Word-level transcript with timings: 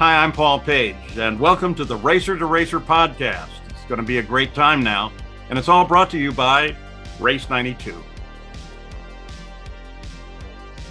Hi, 0.00 0.24
I'm 0.24 0.32
Paul 0.32 0.60
Page, 0.60 1.18
and 1.18 1.38
welcome 1.38 1.74
to 1.74 1.84
the 1.84 1.94
Racer 1.94 2.34
to 2.34 2.46
Racer 2.46 2.80
podcast. 2.80 3.50
It's 3.68 3.84
going 3.86 4.00
to 4.00 4.06
be 4.06 4.16
a 4.16 4.22
great 4.22 4.54
time 4.54 4.82
now, 4.82 5.12
and 5.50 5.58
it's 5.58 5.68
all 5.68 5.84
brought 5.84 6.08
to 6.12 6.18
you 6.18 6.32
by 6.32 6.74
Race 7.18 7.50
92. 7.50 7.94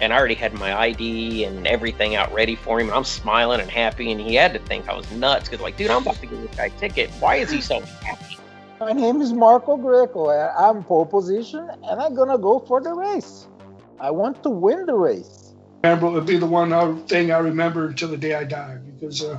And 0.00 0.10
I 0.10 0.16
already 0.16 0.32
had 0.32 0.54
my 0.54 0.74
ID 0.74 1.44
and 1.44 1.66
everything 1.66 2.14
out 2.14 2.32
ready 2.32 2.56
for 2.56 2.80
him, 2.80 2.86
and 2.86 2.96
I'm 2.96 3.04
smiling 3.04 3.60
and 3.60 3.70
happy, 3.70 4.10
and 4.10 4.18
he 4.18 4.36
had 4.36 4.54
to 4.54 4.58
think 4.60 4.88
I 4.88 4.94
was 4.94 5.12
nuts 5.12 5.50
because, 5.50 5.62
like, 5.62 5.76
dude, 5.76 5.90
I'm 5.90 6.00
about 6.00 6.16
to 6.22 6.26
give 6.26 6.40
this 6.40 6.56
guy 6.56 6.64
a 6.64 6.70
ticket. 6.70 7.10
Why 7.20 7.34
is 7.34 7.50
he 7.50 7.60
so 7.60 7.80
happy? 7.80 8.38
My 8.80 8.92
name 8.92 9.20
is 9.20 9.34
Marco 9.34 9.76
Greco. 9.76 10.30
and 10.30 10.50
I'm 10.56 10.82
pole 10.82 11.04
position, 11.04 11.68
and 11.82 12.00
I'm 12.00 12.14
gonna 12.14 12.38
go 12.38 12.58
for 12.58 12.80
the 12.80 12.94
race. 12.94 13.48
I 14.00 14.10
want 14.10 14.42
to 14.44 14.48
win 14.48 14.86
the 14.86 14.94
race. 14.94 15.52
Remember, 15.82 16.06
it 16.06 16.12
would 16.12 16.24
be 16.24 16.38
the 16.38 16.46
one 16.46 16.72
uh, 16.72 16.96
thing 17.06 17.30
I 17.30 17.36
remember 17.36 17.88
until 17.88 18.08
the 18.08 18.16
day 18.16 18.32
I 18.32 18.44
die 18.44 18.78
because 19.04 19.22
uh, 19.22 19.38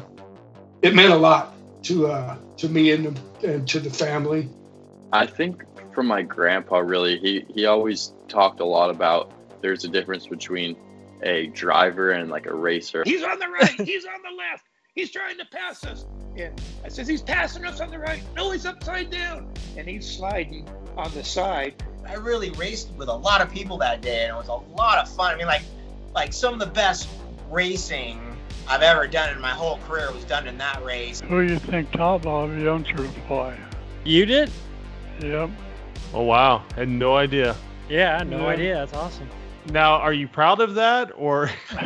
it 0.81 0.93
meant 0.93 1.11
a 1.11 1.17
lot 1.17 1.55
to 1.83 2.07
uh, 2.07 2.37
to 2.57 2.69
me 2.69 2.91
and, 2.91 3.19
the, 3.41 3.53
and 3.53 3.67
to 3.67 3.79
the 3.79 3.89
family. 3.89 4.49
I 5.11 5.25
think 5.25 5.63
from 5.93 6.07
my 6.07 6.21
grandpa, 6.21 6.77
really, 6.79 7.17
he 7.17 7.45
he 7.53 7.65
always 7.65 8.13
talked 8.27 8.59
a 8.59 8.65
lot 8.65 8.89
about 8.89 9.31
there's 9.61 9.83
a 9.83 9.87
difference 9.87 10.27
between 10.27 10.75
a 11.23 11.47
driver 11.47 12.11
and 12.11 12.29
like 12.29 12.45
a 12.45 12.53
racer. 12.53 13.03
He's 13.05 13.23
on 13.23 13.39
the 13.39 13.47
right. 13.47 13.81
He's 13.81 14.05
on 14.05 14.21
the 14.21 14.35
left. 14.35 14.65
He's 14.93 15.11
trying 15.11 15.37
to 15.39 15.45
pass 15.45 15.83
us. 15.85 16.05
And 16.37 16.61
I 16.83 16.89
says, 16.89 17.07
he's 17.07 17.21
passing 17.21 17.65
us 17.65 17.81
on 17.81 17.89
the 17.89 17.99
right. 17.99 18.21
No, 18.35 18.51
he's 18.51 18.65
upside 18.65 19.09
down. 19.09 19.51
And 19.75 19.87
he's 19.87 20.09
sliding 20.09 20.69
on 20.95 21.11
the 21.13 21.23
side. 21.23 21.83
I 22.07 22.13
really 22.13 22.51
raced 22.51 22.91
with 22.91 23.09
a 23.09 23.13
lot 23.13 23.41
of 23.41 23.51
people 23.51 23.77
that 23.79 24.01
day, 24.01 24.23
and 24.23 24.33
it 24.33 24.37
was 24.37 24.47
a 24.47 24.53
lot 24.77 24.99
of 24.99 25.09
fun. 25.09 25.33
I 25.33 25.37
mean, 25.37 25.47
like, 25.47 25.63
like 26.13 26.31
some 26.31 26.53
of 26.53 26.59
the 26.61 26.67
best 26.67 27.09
racing 27.49 28.37
I've 28.67 28.81
ever 28.81 29.07
done 29.07 29.29
in 29.33 29.39
my 29.41 29.51
whole 29.51 29.77
career 29.79 30.11
was 30.11 30.23
done 30.23 30.47
in 30.47 30.57
that 30.57 30.83
race. 30.83 31.21
Who 31.21 31.45
do 31.45 31.53
you 31.53 31.59
think 31.59 31.91
taught 31.91 32.25
all 32.25 32.45
of 32.45 32.57
youngsters 32.59 33.11
to 33.13 33.21
fly? 33.21 33.57
You 34.03 34.25
did? 34.25 34.51
Yep. 35.21 35.49
Oh 36.13 36.23
wow, 36.23 36.63
had 36.75 36.89
no 36.89 37.15
idea. 37.15 37.55
Yeah, 37.89 38.23
no 38.23 38.39
Yeah. 38.41 38.45
idea. 38.47 38.75
That's 38.75 38.93
awesome. 38.93 39.29
Now, 39.71 39.93
are 39.95 40.13
you 40.13 40.27
proud 40.27 40.59
of 40.61 40.75
that, 40.75 41.11
or 41.15 41.49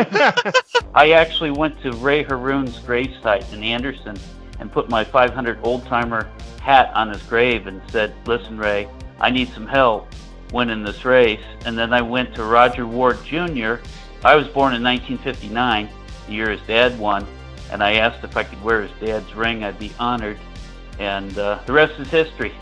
I 0.94 1.12
actually 1.12 1.52
went 1.52 1.82
to 1.82 1.94
Ray 1.94 2.24
Harroun's 2.24 2.78
gravesite 2.80 3.52
in 3.54 3.64
Anderson 3.64 4.18
and 4.60 4.72
put 4.72 4.90
my 4.90 5.04
500 5.04 5.60
old 5.64 5.86
timer 5.86 6.30
hat 6.62 6.92
on 6.94 7.10
his 7.10 7.22
grave 7.24 7.68
and 7.68 7.82
said, 7.90 8.14
Listen, 8.26 8.58
Ray, 8.58 8.90
I 9.22 9.30
need 9.30 9.50
some 9.54 9.66
help 9.68 10.08
winning 10.52 10.84
this 10.84 11.06
race. 11.06 11.40
And 11.66 11.78
then 11.78 11.94
I 11.94 12.02
went 12.02 12.34
to 12.36 12.44
Rodger 12.44 12.86
Ward 12.86 13.24
Jr. 13.24 13.76
I 14.26 14.36
was 14.36 14.48
born 14.48 14.74
in 14.74 14.84
1959, 14.84 15.88
the 15.88 15.94
year 16.30 16.50
his 16.50 16.62
dad 16.68 16.98
won, 17.00 17.26
and 17.72 17.84
I 17.84 17.94
asked 17.94 18.24
if 18.24 18.36
I 18.38 18.44
could 18.44 18.62
wear 18.64 18.82
his 18.84 18.92
dad's 19.00 19.34
ring. 19.36 19.64
I'd 19.64 19.80
be 19.80 19.92
honored. 20.00 20.40
And 21.00 21.38
uh, 21.38 21.60
the 21.66 21.74
rest 21.74 22.00
is 22.00 22.10
history. 22.10 22.54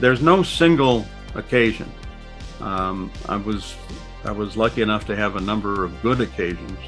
There's 0.00 0.20
no 0.20 0.42
single 0.42 1.06
occasion. 1.34 1.90
Um, 2.60 3.10
I 3.28 3.36
was 3.36 3.76
I 4.24 4.30
was 4.30 4.56
lucky 4.56 4.82
enough 4.82 5.04
to 5.06 5.16
have 5.16 5.36
a 5.36 5.40
number 5.40 5.84
of 5.84 6.00
good 6.02 6.20
occasions 6.20 6.78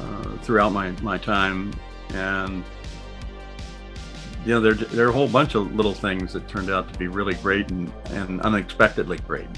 uh, 0.00 0.36
throughout 0.38 0.72
my, 0.72 0.92
my 1.02 1.18
time, 1.18 1.72
and 2.14 2.62
you 4.44 4.54
know 4.54 4.60
there 4.60 4.74
there 4.74 5.06
are 5.06 5.10
a 5.10 5.12
whole 5.12 5.28
bunch 5.28 5.56
of 5.56 5.74
little 5.74 5.94
things 5.94 6.32
that 6.34 6.46
turned 6.48 6.70
out 6.70 6.92
to 6.92 6.98
be 6.98 7.08
really 7.08 7.34
great 7.34 7.70
and, 7.70 7.92
and 8.10 8.40
unexpectedly 8.42 9.18
great. 9.18 9.48